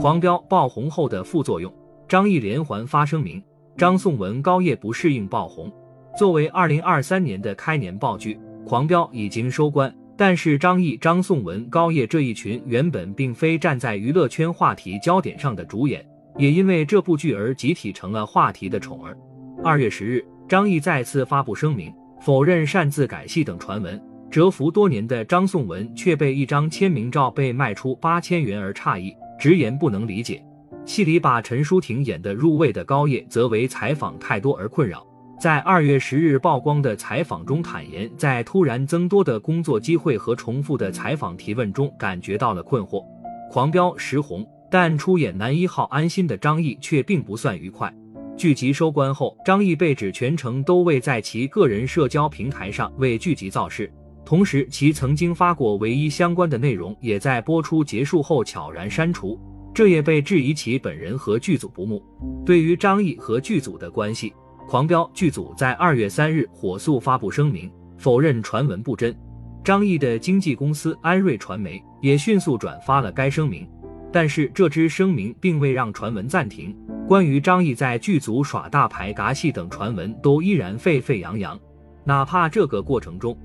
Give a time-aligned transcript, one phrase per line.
[0.00, 1.70] 狂飙爆红后的副作用，
[2.08, 3.42] 张译连环发声明，
[3.76, 5.70] 张颂文高叶不适应爆红。
[6.16, 8.34] 作为二零二三年的开年爆剧，
[8.64, 16.02] 《狂飙》已经收官，但是张译、张颂文、高叶这一群原本并非站在娱乐圈话题焦点上的主演，
[16.38, 19.14] 也因为这部剧而集体成了话题的宠儿。
[19.62, 21.92] 二月十日，张译再次发布声明，
[22.22, 24.00] 否认擅自改戏等传闻。
[24.30, 30.44] 蛰伏多年的张颂文却被一张签名照被卖出八千元而诧异，直言不能理解。
[30.84, 35.04] 戏里把陈淑婷演得入味的高叶，则为采访太多而困扰。
[35.40, 43.02] 在二月十日曝光的采访中坦言，在突然增多的工作机会和重复的采访提问中，感觉到了困惑。
[43.50, 47.90] 狂飙实红，但出演男一号安心的张译却并不算愉快。
[48.36, 53.90] 剧集收官后，张译被指全程都未在其个人社交平台上为剧集造势。
[54.24, 59.40] 同时，其曾经发过唯一相关的内容，也在播出结束后悄然删除，
[59.74, 62.02] 这也被质疑其本人和剧组不睦。
[62.44, 64.30] 对于张译和剧组的关系，
[64.68, 67.68] 《狂飙》剧组在二月三日火速发布声明，
[67.98, 69.16] 否认传闻不真。
[69.64, 73.68] 张译的经纪公司安瑞传媒也迅速转发了该声明，
[74.12, 76.76] 但是这支声明并未让传闻暂停。
[77.08, 81.58] 关于张译在剧组耍大牌、嘎戏等传闻都依然沸沸扬扬，
[82.04, 83.36] 哪怕这个过程中。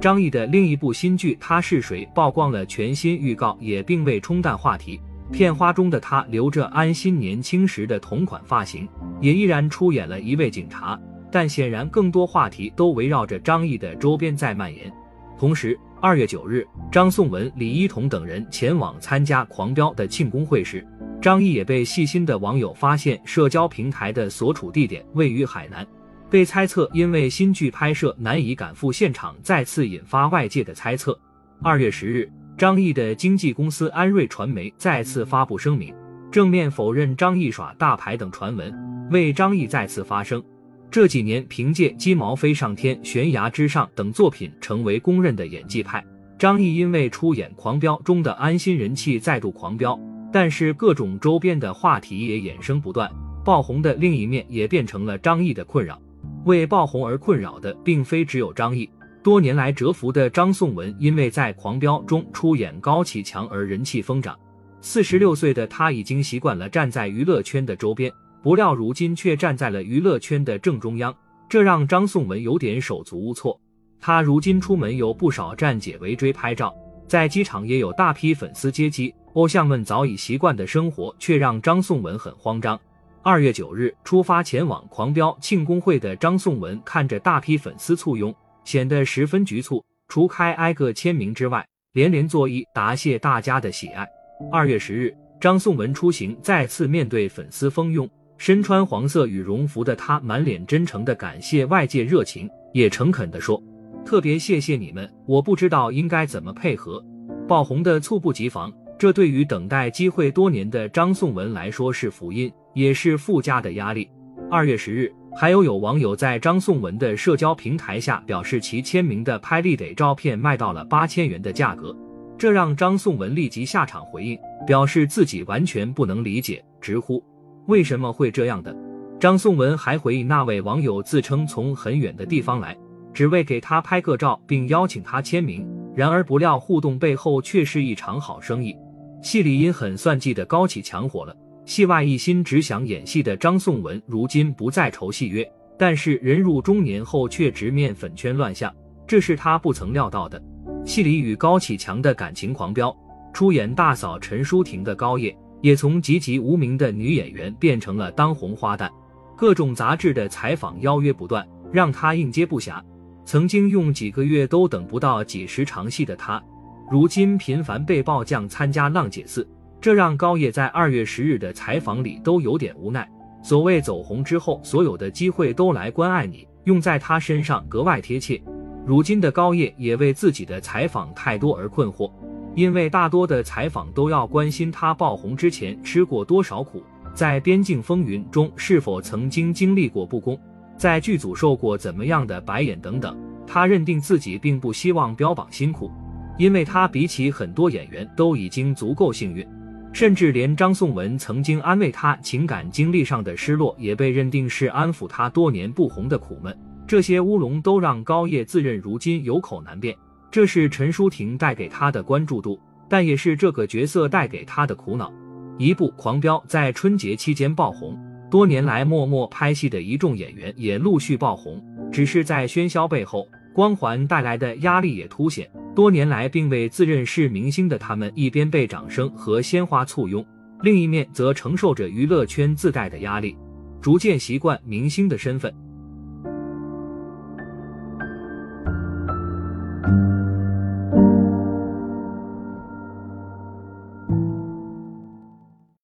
[0.00, 4.98] 张译的另一部新剧《他是谁》曝光了全新预告，也并未冲淡话题。
[5.30, 8.88] 片花中的他留着安心年轻时的同款发型，
[9.20, 10.98] 也依然出演了一位警察。
[11.30, 14.90] 但显然，更多话题都围绕着张译的周边在蔓延。
[15.38, 20.84] 同时，二月九日，张颂文、李一桐等人前往参加《狂飙》的庆功会时，
[21.20, 25.86] 张译也被细心的网友发现，社交平台的所处地点位于海南。
[26.30, 31.18] 被猜测因为新剧拍摄难以赶赴现场，再次引发外界的猜测。
[31.60, 35.92] 二月十日，张译的经纪公司安瑞传媒再次发布声明，
[36.30, 38.72] 正面否认张译耍大牌等传闻，
[39.10, 40.40] 为张译再次发声。
[40.88, 46.04] 这几年凭借《鸡毛飞上天》《悬崖之上》等作品成为公认的演技派，
[46.38, 49.98] 张译因为出演《狂飙》中的安心人气再度狂飙，
[50.32, 53.10] 但是各种周边的话题也衍生不断，
[53.44, 56.00] 爆红的另一面也变成了张译的困扰。
[56.44, 58.88] 为爆红而困扰的，并非只有张译。
[59.22, 64.38] 多年来蛰伏的张颂文，因为在《狂飙》中出演高启强而人气疯涨。
[64.80, 68.10] 四十六岁的他已经习惯了站在娱乐圈的周边，
[68.42, 71.14] 不料如今却站在了娱乐圈的正中央，
[71.50, 73.60] 这让张颂文有点手足无措。
[74.00, 76.74] 他如今出门有不少站姐围追拍照，
[77.06, 82.80] 在机场也有大批粉丝接机，偶像们早已习惯的生活，却让张颂文很慌张。
[83.22, 89.84] 二月九日出发前往狂飙庆功会的张颂文，看着大批粉丝簇拥，显得十分局促。
[90.08, 94.08] 除开挨个签名之外，连连作揖答谢大家的喜爱。
[94.50, 98.08] 二月十日，张颂文出行，再次面对粉丝蜂拥，
[98.38, 103.62] 身穿黄色羽绒服的他，满脸真诚的感谢外界热情，也诚恳地说
[104.02, 107.04] ：“特别谢谢你们，我不知道应该怎么配合。”
[107.46, 108.72] 爆红的猝不及防。
[108.98, 114.08] 这对于等待机会多年的张颂文来说是福音，也是附加的压力。
[114.50, 121.96] 二月十日，还有有网友在张颂文的社交平台下表示，其签名的拍立得照片卖到了八千元的价格，
[122.36, 127.22] 这让张颂文立即下场回应，表示自己完全不能理解，直呼
[127.66, 128.74] 为什么会这样的。
[129.20, 132.76] 张颂文还回应那位网友自称从很远的地方来，
[133.12, 135.64] 只为给他拍个照，并邀请他签名，
[135.94, 138.74] 然而不料互动背后却是一场好生意。
[139.22, 141.36] 戏里因狠算计的高启强火了，
[141.70, 145.48] 戏外一心只想演戏的张颂文如今不再愁戏约，
[145.78, 148.74] 但是人入中年后却直面粉圈乱象，
[149.06, 150.42] 这是他不曾料到的。
[150.84, 152.92] 戏里与高启强的感情狂飙，
[153.32, 158.90] 出演大嫂陈淑婷的高叶也从籍籍无名的女演员变成了当红花旦，
[159.36, 162.82] 各种杂志的采访邀约不断，让他应接不暇。
[163.24, 166.42] 曾经用几个月都等不到几十场戏的他。
[166.90, 169.48] 如今频繁被曝将参加浪姐四，
[169.80, 173.08] 这让高叶在二月十日的采访里都有点无奈。
[173.42, 178.40] 所谓走红之后，所有的机会都来关爱你，用在他身上格外贴切。
[178.84, 182.10] 如今的高叶也为自己的采访太多而困惑，
[182.54, 186.82] 因为大多的采访都要关心他爆红之前吃过多少苦，
[187.14, 190.38] 在边境风云中是否曾经经历过不公，
[190.76, 193.16] 在剧组受过怎么样的白眼等等。
[193.46, 195.90] 他认定自己并不希望标榜辛苦。
[196.38, 199.46] 因为他比起很多演员都已经足够幸运，
[199.92, 206.56] 甚至连张颂文曾经安慰他情感经历上的失落，也被认定是安抚他多年不红的苦闷。
[206.86, 209.94] 这些乌龙都让高叶自认如今有口难辩。
[210.30, 212.58] 这是陈淑婷带给他的关注度，
[212.88, 215.12] 但也是这个角色带给他的苦恼。
[215.58, 217.98] 一部《狂飙》在春节期间爆红，
[218.30, 221.62] 多年来默默拍戏的一众演员也陆续爆红。
[221.92, 223.26] 只是在喧嚣背后，
[223.60, 225.46] 光环带来的压力也凸显。
[225.74, 230.24] 多年来并未自认是明星的他们，一边被掌声和鲜花簇拥，
[230.62, 233.36] 另一面则承受着娱乐圈自带的压力，
[233.78, 235.54] 逐渐习惯明星的身份。